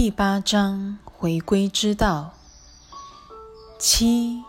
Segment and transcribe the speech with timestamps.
[0.00, 2.32] 第八章回归之道。
[3.80, 4.44] 七，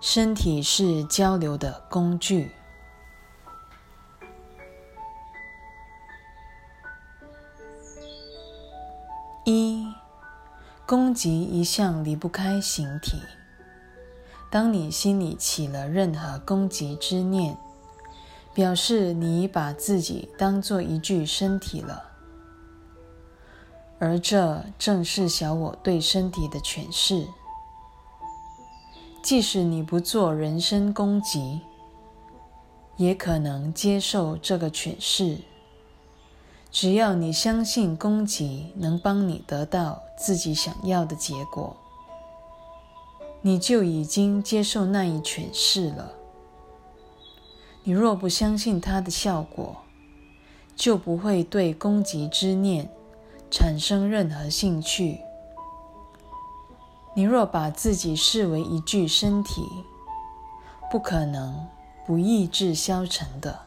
[0.00, 2.50] 身体是交流的工具。
[9.44, 9.86] 一，
[10.84, 13.22] 攻击一向离不开形体。
[14.50, 17.56] 当你心里起了任何攻击之念，
[18.52, 22.09] 表示你把自己当做一具身体了。
[24.00, 27.28] 而这正是小我对身体的诠释。
[29.22, 31.60] 即使你不做人身攻击，
[32.96, 35.38] 也可能接受这个诠释。
[36.70, 41.76] 只要你相信攻击能帮你得到自己想要的结果，
[43.42, 46.12] 你就已经接受那一诠释了。
[47.82, 49.76] 你若不相信它的效果，
[50.74, 52.90] 就不会对攻击之念。
[53.50, 55.20] 产生任何兴趣。
[57.14, 59.62] 你若把自己视为一具身体，
[60.90, 61.66] 不可能
[62.06, 63.60] 不意志消沉的。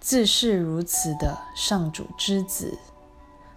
[0.00, 2.76] 自是如此的上主之子，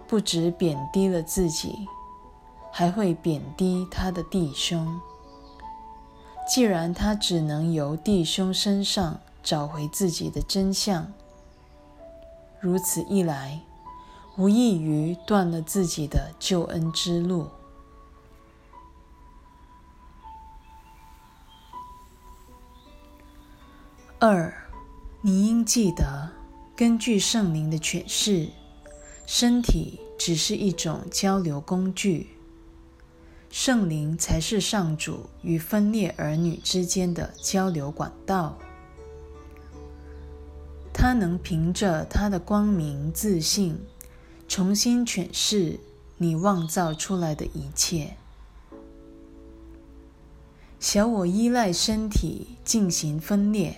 [0.07, 1.87] 不止贬低了自己，
[2.71, 5.01] 还会贬低他的弟兄。
[6.47, 11.11] 既然他只能由弟兄身上找回自己的真相，
[12.59, 13.59] 如此一来。
[14.37, 17.47] 无异于断了自己的救恩之路。
[24.19, 24.53] 二，
[25.21, 26.31] 你应记得，
[26.75, 28.49] 根据圣灵的诠释，
[29.25, 32.35] 身体只是一种交流工具，
[33.49, 38.57] 圣灵才是上主与分裂儿女之间的交流管道。
[40.93, 43.79] 他能凭着他的光明自信。
[44.47, 45.79] 重新诠释
[46.17, 48.15] 你妄造出来的一切。
[50.79, 53.77] 小我依赖身体进行分裂，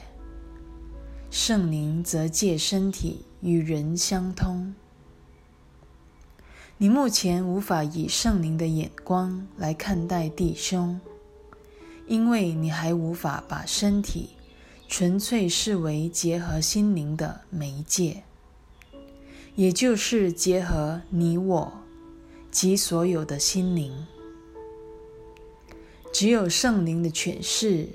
[1.32, 4.76] 圣灵则借身体与人相通。
[6.78, 11.00] 你目前无法以圣灵的眼光来看待弟兄，
[12.08, 14.32] 因为你还无法把身体
[14.88, 18.24] 纯粹视为结合心灵的媒介。
[19.58, 21.74] 也就是结合你我
[22.52, 24.06] 及所有的心灵，
[26.14, 27.90] 只有圣灵的诠释，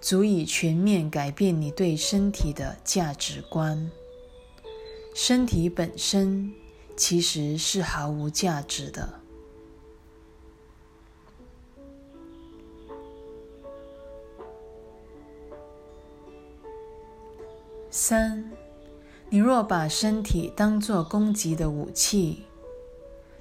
[0.00, 3.90] 足以全面改变你对身体的价值观。
[5.14, 6.50] 身体本身
[6.96, 9.20] 其实是毫无价值的。
[17.90, 18.63] 三。
[19.30, 22.44] 你若把身体当作攻击的武器，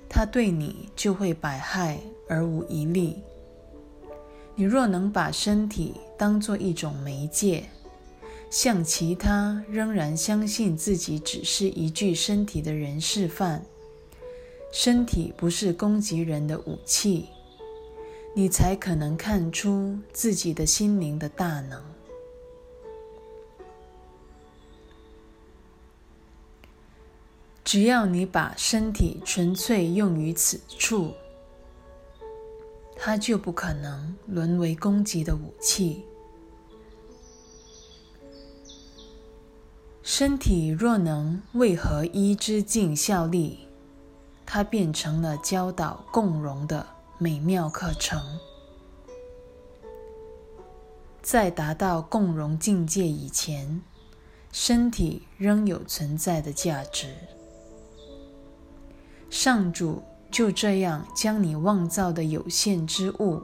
[0.10, 3.22] 它对你就会百害而无一利。
[4.56, 7.66] 你若能把身体当作一种媒介，
[8.50, 13.64] 向其他仍然相信自己只是一具身体的人示范，
[14.72, 17.30] 身体不是攻击人的武器，
[18.36, 21.93] 你才可能看出自己的心灵的大能。
[27.74, 31.12] 只要你把身体纯粹用于此处，
[32.96, 36.06] 它就不可能沦为攻击的武器。
[40.04, 43.68] 身体若能为合一之境效力，
[44.46, 46.86] 它变成了教导共荣的
[47.18, 48.22] 美妙课程。
[51.24, 53.82] 在达到共荣境界以前，
[54.52, 57.16] 身体仍有存在的价值。
[59.34, 63.42] 上主就这样将你妄造的有限之物，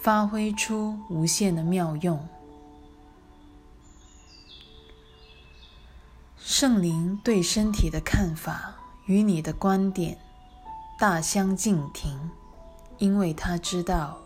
[0.00, 2.26] 发挥出无限的妙用。
[6.38, 10.16] 圣灵对身体的看法与你的观点
[10.98, 12.18] 大相径庭，
[12.96, 14.16] 因为他知道，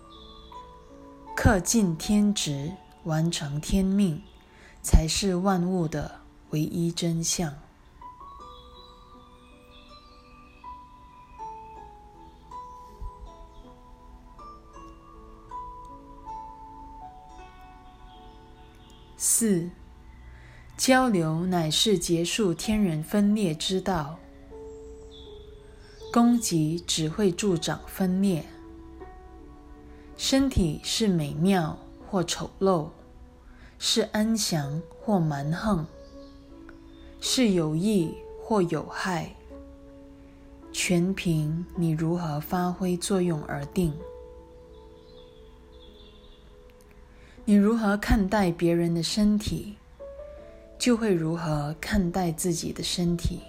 [1.37, 2.73] 恪尽天职、
[3.03, 4.23] 完成天命，
[4.81, 6.21] 才是万物的
[6.51, 7.53] 唯一真相。
[19.20, 19.69] 四，
[20.76, 24.17] 交流乃是结束天人分裂之道。
[26.12, 28.44] 攻击只会助长分裂。
[30.17, 31.76] 身体是美妙
[32.09, 32.91] 或丑陋，
[33.76, 35.85] 是安详或蛮横，
[37.21, 39.35] 是有益或有害，
[40.71, 43.93] 全凭你如何发挥作用而定。
[47.49, 49.79] 你如何看待别人的身体，
[50.79, 53.41] 就会如何看待自己的身体。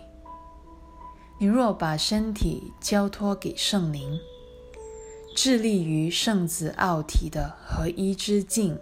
[1.38, 4.18] 你若把身体交托给圣灵，
[5.36, 8.80] 致力于圣子奥体的合一之境，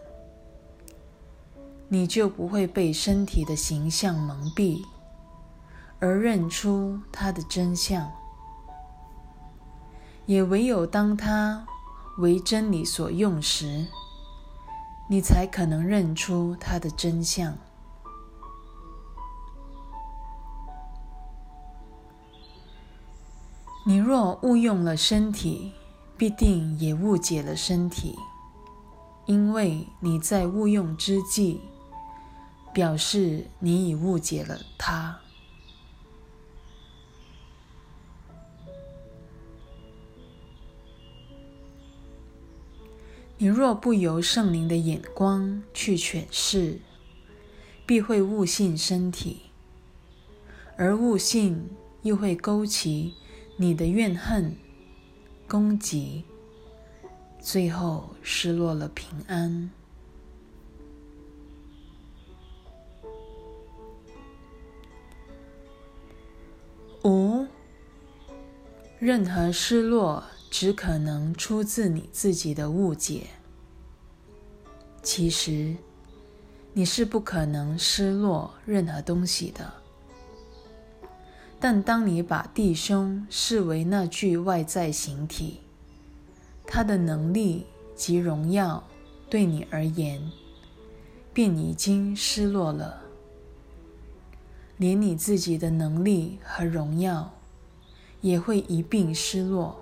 [1.87, 4.83] 你就不会被身体的形象蒙蔽，
[5.97, 8.07] 而认出它的真相。
[10.27, 11.65] 也唯有当它
[12.19, 13.87] 为真理所用时，
[15.09, 17.57] 你才可能认出它的真相。
[23.85, 25.71] 你若误用了身体，
[26.17, 28.17] 必定也误解了身体，
[29.25, 31.61] 因为你在误用之际，
[32.73, 35.17] 表示你已误解了它。
[43.39, 46.79] 你若不由圣灵的眼光去诠释，
[47.85, 49.41] 必会误信身体，
[50.75, 51.69] 而误信
[52.01, 53.13] 又会勾起
[53.57, 54.57] 你的怨恨、
[55.47, 56.23] 攻击，
[57.39, 59.69] 最后失落了平安。
[67.03, 67.45] 五，
[68.97, 70.23] 任何失落。
[70.59, 73.27] 只可能出自你自己的误解。
[75.03, 75.75] 其实，
[76.73, 79.71] 你是不可能失落任何东西的。
[81.59, 85.59] 但当你把弟兄视为那具外在形体，
[86.65, 88.83] 他的能力及荣耀
[89.29, 90.19] 对你而言，
[91.35, 92.99] 便已经失落了。
[94.77, 97.31] 连你自己的能力和荣耀，
[98.21, 99.79] 也会一并失落。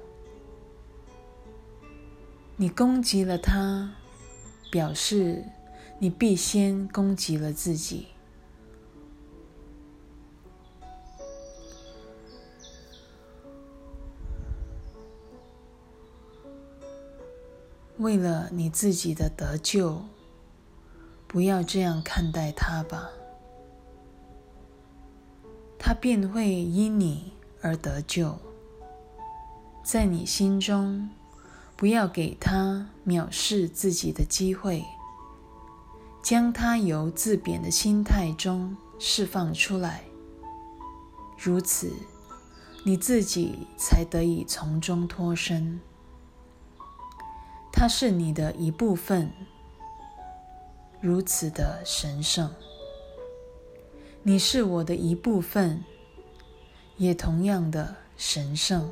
[2.57, 3.95] 你攻击了他，
[4.71, 5.43] 表示
[5.99, 8.07] 你必先攻击了自己。
[17.97, 20.01] 为了你自己的得救，
[21.27, 23.09] 不要这样看待他吧，
[25.77, 28.37] 他便会因你而得救，
[29.83, 31.09] 在你心中。
[31.77, 34.83] 不要给他藐视自己的机会，
[36.23, 40.05] 将他由自贬的心态中释放出来。
[41.37, 41.91] 如此，
[42.85, 45.81] 你自己才得以从中脱身。
[47.73, 49.29] 他是你的一部分，
[51.01, 52.49] 如此的神圣。
[54.23, 55.83] 你是我的一部分，
[56.95, 58.89] 也同样的神圣。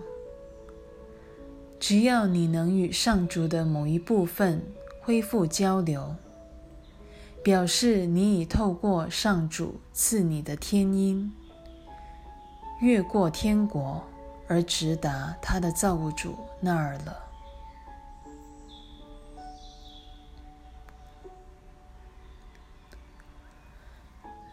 [1.86, 4.66] 只要你能与上主的某一部分
[5.02, 6.16] 恢复交流，
[7.44, 11.34] 表示你已透过上主赐你的天音，
[12.80, 14.02] 越过天国
[14.48, 17.20] 而直达他的造物主那儿了。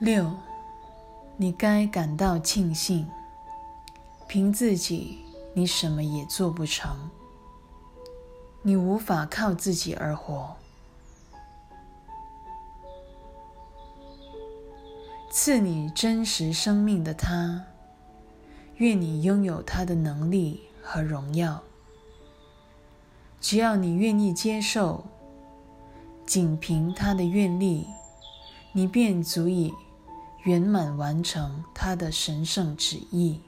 [0.00, 0.32] 六，
[1.36, 3.06] 你该感到庆幸，
[4.26, 5.20] 凭自己，
[5.54, 6.90] 你什么也做不成。
[8.62, 10.56] 你无法靠自己而活。
[15.30, 17.64] 赐你真实生命的他，
[18.76, 21.62] 愿你拥有他的能力和荣耀。
[23.40, 25.04] 只要你愿意接受，
[26.26, 27.86] 仅凭他的愿力，
[28.72, 29.72] 你便足以
[30.42, 33.40] 圆满完成他的神圣旨意。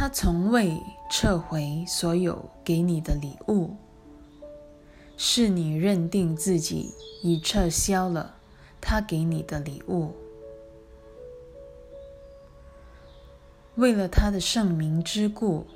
[0.00, 3.76] 他从未撤回所有给你的礼物，
[5.18, 8.36] 是你认定自己已撤销了
[8.80, 10.14] 他给你的礼物。
[13.74, 15.66] 为了他的圣名之故，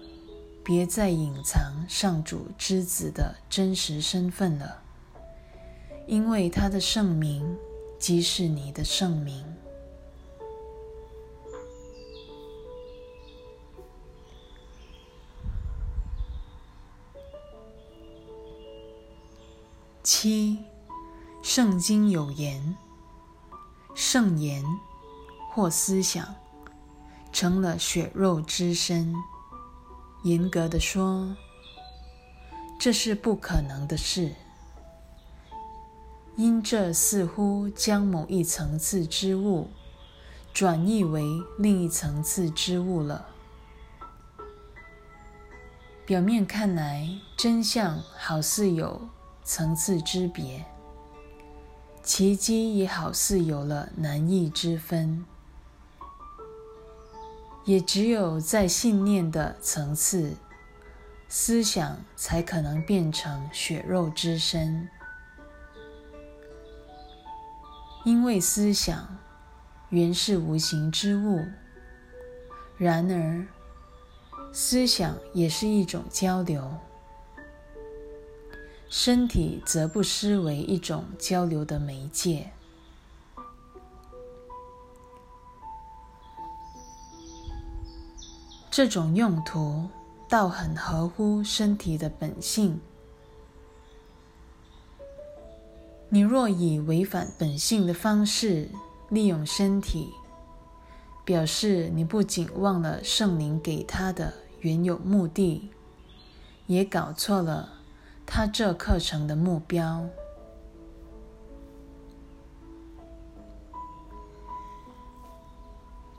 [0.64, 4.83] 别再隐藏上主之子的真实身份了，
[6.07, 7.59] 因为他的圣名
[7.99, 9.45] 即是你的圣名。
[20.04, 20.58] 七，
[21.40, 22.76] 圣经有言：
[23.94, 24.62] 圣言
[25.50, 26.34] 或思想
[27.32, 29.14] 成了血肉之身。
[30.23, 31.34] 严格的说，
[32.78, 34.34] 这是不可能的事，
[36.37, 39.70] 因这似乎将某一层次之物
[40.52, 41.25] 转译为
[41.58, 43.28] 另一层次之物了。
[46.04, 47.08] 表面看来，
[47.38, 49.08] 真相好似有
[49.45, 50.65] 层次之别，
[52.03, 55.25] 奇迹也好似有了难易之分。
[57.67, 60.35] 也只有在信念的层次，
[61.29, 64.89] 思想才可能变成血肉之身。
[68.05, 69.19] 因为思想
[69.91, 71.43] 原是无形之物，
[72.77, 73.47] 然而
[74.53, 76.79] 思想也是一种交流，
[78.97, 82.53] 身体则不失为一种交流的媒介。
[88.71, 89.89] 这种用途
[90.29, 92.81] 倒很合乎身体的本性。
[96.09, 98.69] 你若以违反本性的方式
[99.09, 100.09] 利用身体，
[101.25, 105.69] 表示你不仅忘了圣灵给他的原有目的，
[106.69, 107.74] 也搞错了
[108.26, 110.07] 他这课程的目标。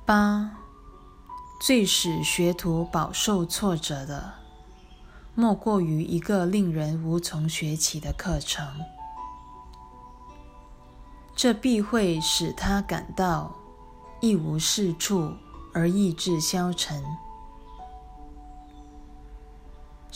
[0.06, 0.52] 八。
[1.62, 4.34] 最使学徒饱受挫折的，
[5.34, 8.68] 莫过于一个令人无从学起的课程。
[11.34, 13.56] 这必会使他感到
[14.20, 15.34] 一无是处，
[15.74, 17.04] 而意志消沉。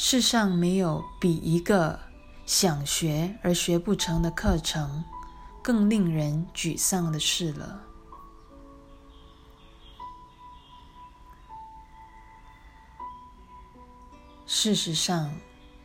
[0.01, 1.99] 世上没有比一个
[2.45, 5.03] 想学而学不成的课程
[5.61, 7.83] 更令人沮丧的事了。
[14.45, 15.35] 事实上，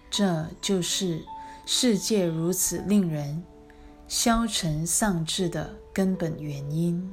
[0.09, 1.26] 这就是
[1.66, 3.44] 世界如此令人
[4.06, 7.12] 消沉丧志的根本原因。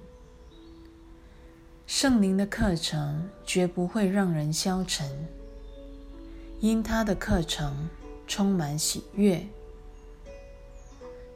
[1.87, 5.27] 圣灵的课程绝不会让人消沉，
[6.61, 7.89] 因他的课程
[8.27, 9.45] 充满喜悦。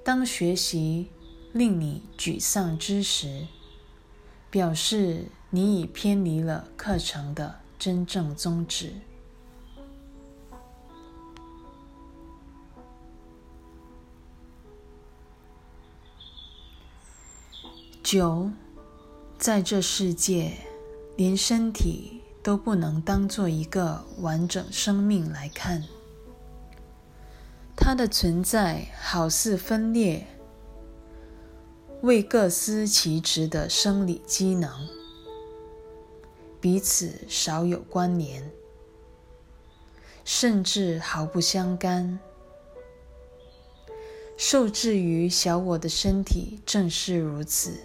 [0.03, 1.09] 当学习
[1.51, 3.47] 令你沮丧之时，
[4.51, 8.93] 表示你已偏离了课程的真正宗旨。
[18.03, 18.51] 九，
[19.39, 20.53] 在这世界，
[21.17, 22.14] 连身体
[22.45, 25.83] 都不能当做一个完整生命来看。
[27.75, 30.27] 它的存在好似分裂、
[32.03, 34.87] 为各司其职的生理机能，
[36.61, 38.51] 彼此少有关联，
[40.23, 42.19] 甚至毫不相干。
[44.37, 47.79] 受制于小我的身体正是如此。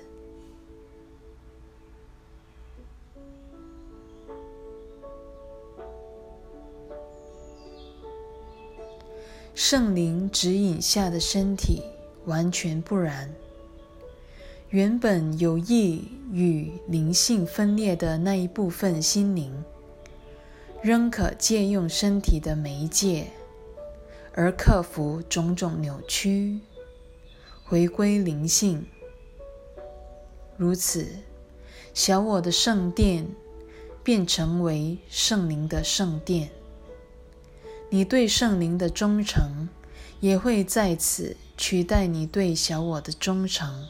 [9.62, 11.82] 圣灵指引下的身体
[12.24, 13.30] 完全不然。
[14.70, 19.52] 原本有意与灵性分裂的那一部分心灵，
[20.82, 23.26] 仍可借用身体的媒介，
[24.32, 26.60] 而克服种种扭曲，
[27.62, 28.86] 回归灵性。
[30.56, 31.06] 如此，
[31.92, 33.26] 小我的圣殿
[34.02, 36.48] 便成为圣灵的圣殿。
[37.92, 39.68] 你对圣灵的忠诚，
[40.20, 43.88] 也会在此取代你对小我的忠诚。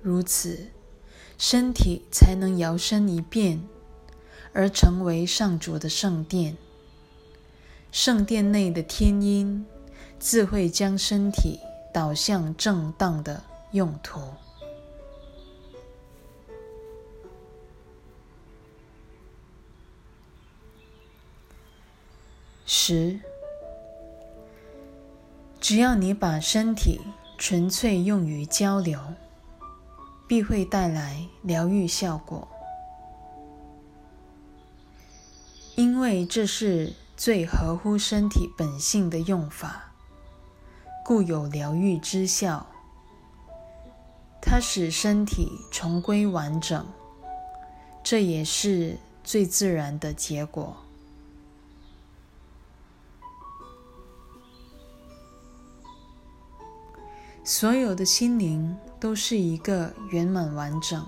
[0.00, 0.68] 如此，
[1.36, 3.62] 身体才能摇身一变，
[4.54, 6.56] 而成为上主的圣殿。
[7.92, 9.66] 圣殿内的天音，
[10.18, 11.60] 自会将身体
[11.92, 13.42] 导向正当的
[13.72, 14.20] 用途。
[22.68, 23.20] 十，
[25.60, 27.00] 只要你把身体
[27.38, 29.00] 纯粹用于交流，
[30.26, 32.48] 必会带来疗愈效果，
[35.76, 39.92] 因为这是最合乎身体本性的用法，
[41.04, 42.66] 故有疗愈之效。
[44.42, 46.84] 它使身体重归完整，
[48.02, 50.76] 这也是最自然的结果。
[57.48, 61.06] 所有的心灵都是一个圆满完整。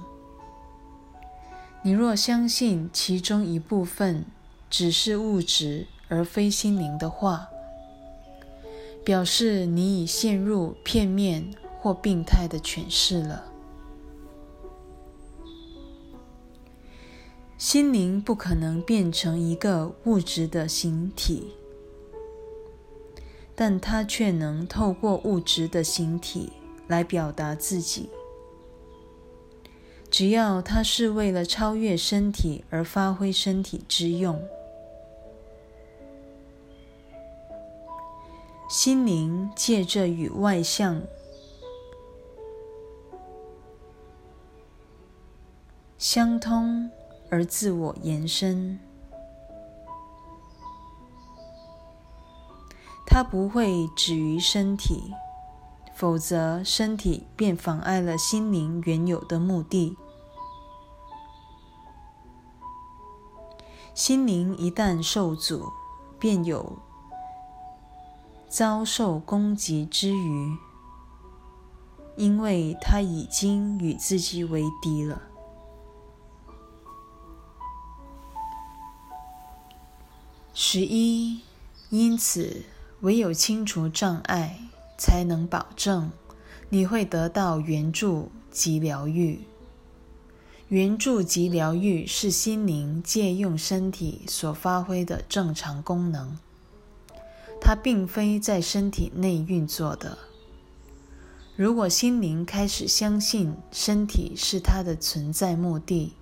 [1.83, 4.25] 你若相信其中一部分
[4.71, 7.49] 只是物质而非心灵的话，
[9.05, 13.45] 表示你已陷入片面或病态的诠释了。
[17.57, 21.53] 心灵不可能变成一个物质的形体，
[23.61, 26.53] 但它却能透过物质的形体
[26.87, 28.09] 来表达自己。
[30.09, 34.41] 只要它是为了超越身体而发挥身体之用，
[38.71, 41.03] 心灵借着与外向
[45.99, 46.89] 相通。
[47.31, 48.79] 而自我延伸，
[53.11, 55.15] 它不会止于身体，
[55.95, 59.97] 否则身体便妨碍了心灵原有的目的。
[63.95, 65.73] 心灵一旦受阻，
[66.21, 66.79] 便有
[68.47, 70.57] 遭受攻击之余，
[72.17, 75.23] 因为它已经与自己为敌了。
[80.55, 81.41] 十一，
[81.91, 82.65] 因此，
[83.01, 84.59] 唯有清除障碍，
[84.97, 86.11] 才能保证
[86.69, 89.41] 你会得到援助及疗愈。
[90.69, 96.37] 援助及疗愈是心灵借用身体所发挥的正常功能，
[97.61, 100.19] 它并非在身体内运作的。
[101.57, 106.15] 如果心灵开始相信身体是它的存在目的，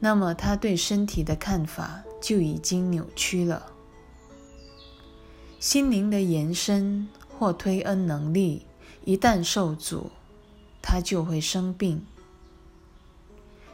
[0.00, 2.02] 那么他对身体的看法。
[2.18, 3.70] 就已经扭曲了。
[5.58, 8.66] 心灵的延伸或推恩能力
[9.04, 10.10] 一旦受阻，
[10.82, 12.04] 它就会生病，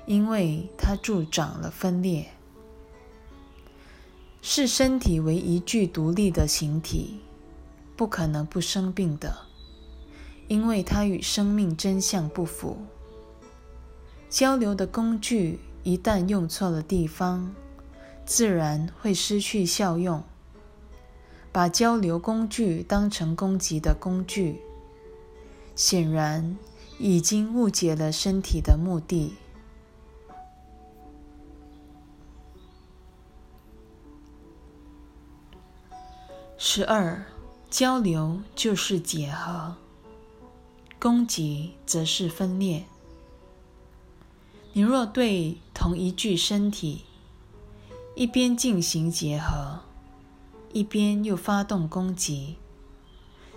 [0.06, 2.28] 因为它助长了分裂。
[4.40, 7.20] 视身体为一具独立的形体，
[7.96, 9.46] 不可能不生病的，
[10.48, 12.78] 因为它与生命真相不符。
[14.28, 17.54] 交流的工具一旦用错了地方，
[18.24, 20.22] 自然会失去效用。
[21.52, 24.62] 把交流工具当成攻击的工具，
[25.76, 26.56] 显然
[26.98, 29.34] 已经误解了身体的目的。
[36.56, 37.26] 十二，
[37.68, 39.74] 交流就是结合，
[40.98, 42.86] 攻击则是分裂。
[44.72, 47.04] 你若对同一具身体，
[48.14, 49.80] 一边进行结合，
[50.72, 52.56] 一边又发动攻击，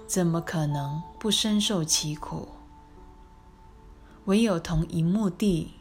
[0.06, 2.49] 怎么可能不深受其苦？
[4.25, 5.73] 唯有同一目的，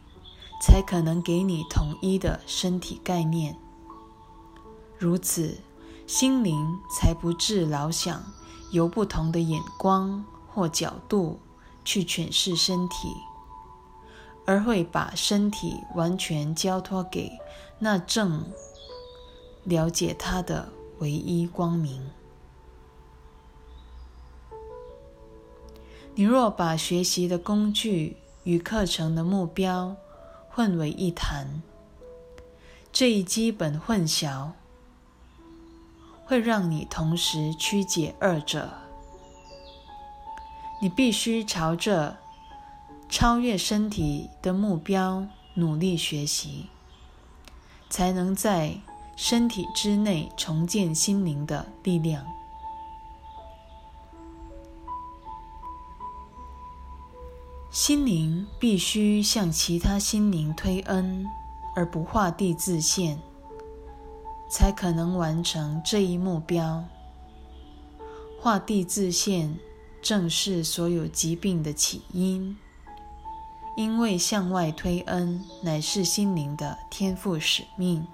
[0.62, 3.57] 才可能给你统一的身体概念。
[4.97, 5.59] 如此，
[6.07, 8.23] 心灵才不致老想
[8.70, 11.40] 由不同的眼光或角度
[11.85, 13.09] 去诠释身体，
[14.47, 17.33] 而会把身体完全交托给
[17.81, 18.44] 那正。
[19.64, 20.68] 了解它的
[21.04, 22.02] 唯一光明。
[26.14, 29.94] 你若把学习的工具与课程的目标
[30.48, 31.62] 混为一谈，
[32.90, 34.52] 这一基本混淆
[36.24, 38.72] 会让你同时曲解二者。
[40.80, 42.16] 你必须朝着
[43.10, 46.68] 超越身体的目标努力学习，
[47.90, 48.80] 才能在。
[49.16, 52.24] 身体之内重建心灵的力量。
[57.70, 61.27] 心灵必须向其他心灵推恩，
[61.74, 63.18] 而不画地自限，
[64.48, 66.85] 才可能完成这一目标。
[68.40, 69.59] 画地自限
[70.00, 72.57] 正是所有疾病的起因，
[73.77, 78.07] 因为向外推恩乃是心灵的天赋使命。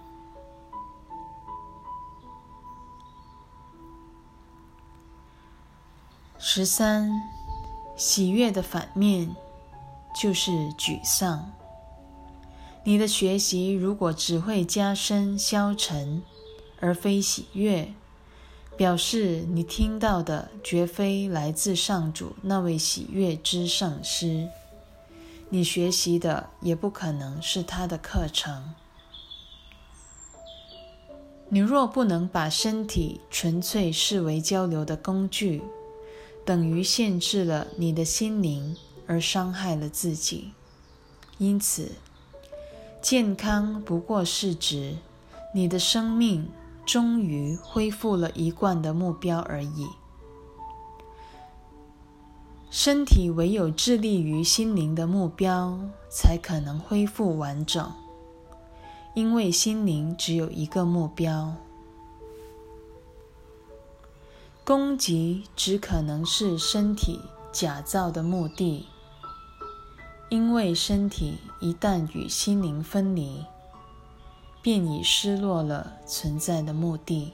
[6.43, 7.23] 十三，
[7.97, 9.37] 喜悦的反面
[10.19, 11.53] 就是沮丧。
[12.83, 16.23] 你的学习如果只会加深消沉，
[16.81, 17.93] 而非喜悦，
[18.75, 24.49] 表示你听到的绝非来自上主那位喜悦之圣师，
[25.51, 28.73] 你学习的也不可能是他的课程。
[31.51, 35.63] 你若不能把身体纯粹视为交流的工具，
[36.51, 40.51] 等于限制了你的心灵，而伤害了自己。
[41.39, 41.93] 因此，
[43.01, 44.97] 健康不过是指
[45.55, 46.49] 你的生命
[46.85, 49.87] 终于恢复了一贯的目标而已。
[52.69, 55.79] 身体唯有致力于心灵的目标，
[56.11, 57.93] 才可能恢复完整。
[59.15, 61.55] 因为心灵只有一个目标，
[64.65, 67.21] 攻击只可能是身体
[67.51, 68.87] 假造的目的。
[70.29, 73.45] 因为身体一旦与心灵分离，
[74.63, 77.33] 便已失落了存在的目的。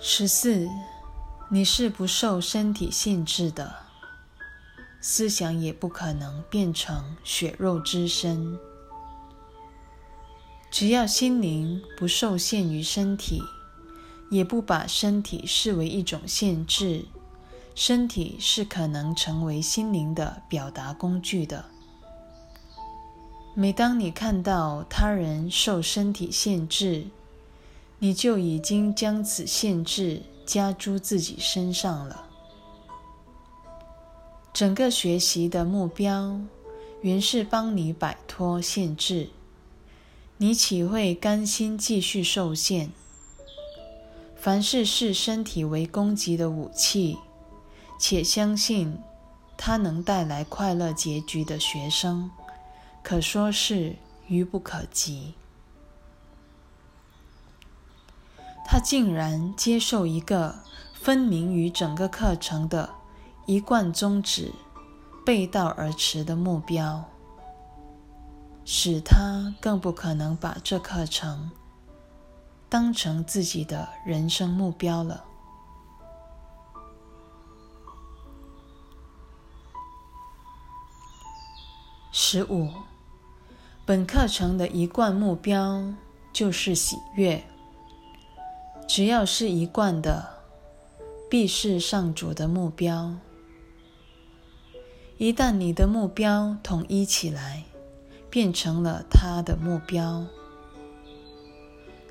[0.00, 0.66] 十四，
[1.50, 3.74] 你是不受身体限制的，
[5.00, 8.58] 思想也不可能变成血肉之身。
[10.70, 13.40] 只要心灵不受限于身体，
[14.30, 17.06] 也不把身体视为一种限制，
[17.74, 21.64] 身体是可能成为心灵的表达工具的。
[23.54, 27.06] 每当你看到他人受身体限制，
[28.00, 32.24] 你就已经将此限制加诸自己身上了。
[34.54, 36.40] 整个学习的目标
[37.02, 39.28] 原是帮你摆脱限制，
[40.38, 42.90] 你岂会甘心继续受限？
[44.36, 47.18] 凡是视身体为攻击的武器，
[48.00, 48.96] 且相信
[49.58, 52.30] 它能带来快乐结局的学生，
[53.02, 53.96] 可说是
[54.28, 55.34] 愚不可及。
[58.70, 60.54] 他竟然接受一个
[60.92, 62.90] 分明于整个课程的
[63.46, 64.52] 一贯宗旨
[65.24, 67.02] 背道而驰的目标，
[68.66, 71.50] 使他更不可能把这课程
[72.68, 75.24] 当成自己的人生目标了。
[82.12, 82.70] 十五，
[83.86, 85.82] 本课程的一贯目标
[86.34, 87.42] 就是喜悦。
[88.88, 90.26] 只要是一贯的，
[91.28, 93.14] 必是上主的目标。
[95.18, 97.64] 一旦你的目标统一起来，
[98.30, 100.24] 变成了他的目标。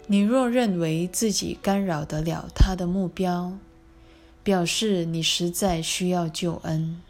[0.05, 3.57] 你若认为自己干扰得了他的目标，
[4.43, 7.01] 表示你实在需要救恩，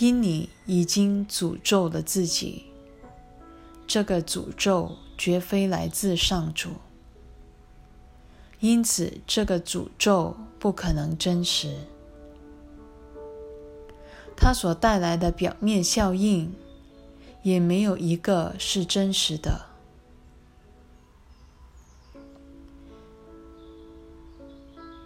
[0.00, 2.64] 因你已经诅咒了自己。
[3.86, 6.70] 这个诅咒绝非来自上主。
[8.60, 11.74] 因此，这个诅咒不可能真实。
[14.36, 16.54] 它所带来的表面效应，
[17.42, 19.66] 也没有一个是真实的。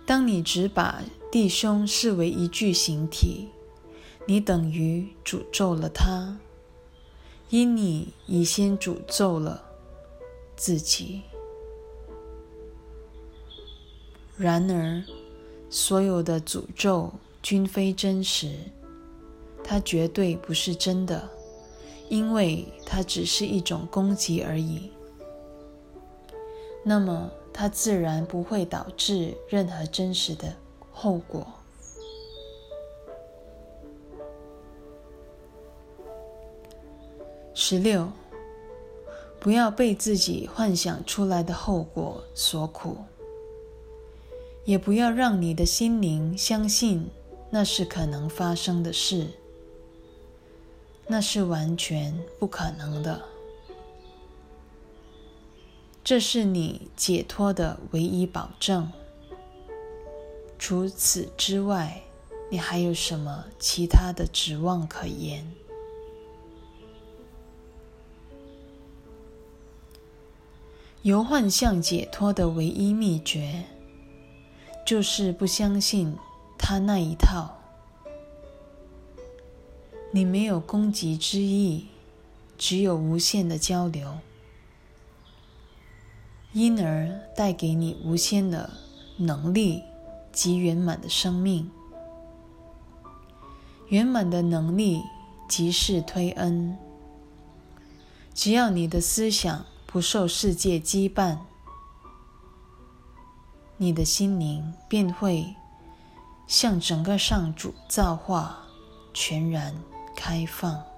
[0.06, 3.48] 当你只把弟兄视为一具形体，
[4.26, 6.38] 你等于诅咒了他，
[7.50, 9.64] 因你已先诅咒了
[10.56, 11.22] 自己。
[14.36, 15.02] 然而，
[15.70, 18.52] 所有的诅咒均非真实，
[19.62, 21.28] 它绝对不是真的，
[22.08, 24.90] 因为它只是一种攻击而已。
[26.82, 30.52] 那么，它自然不会导致任何真实的
[30.92, 31.46] 后果。
[37.54, 38.10] 十六，
[39.38, 42.96] 不要被自己幻想出来的后果所苦。
[44.64, 47.10] 也不要让你的心灵相信
[47.50, 49.28] 那是可能发生的事，
[51.06, 53.22] 那是完全不可能的。
[56.02, 58.90] 这是你解脱的唯一保证。
[60.58, 62.02] 除此之外，
[62.50, 65.50] 你还有什么其他的指望可言？
[71.02, 73.64] 由幻象解脱的唯一秘诀。
[74.84, 76.16] 就是不相信
[76.58, 77.58] 他那一套。
[80.12, 81.86] 你没有攻击之意，
[82.58, 84.18] 只有无限的交流，
[86.52, 88.70] 因而带给你无限的
[89.16, 89.82] 能力
[90.30, 91.70] 及圆满的生命。
[93.88, 95.02] 圆满的能力
[95.48, 96.76] 即是推恩。
[98.34, 101.38] 只要你的思想不受世界羁绊。
[103.76, 105.54] 你的心灵便会
[106.46, 108.58] 向整个上主造化
[109.12, 109.74] 全然
[110.14, 110.93] 开放。